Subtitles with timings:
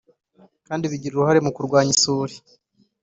[0.67, 2.33] kandi bigira uruhare mu kurwanya isuri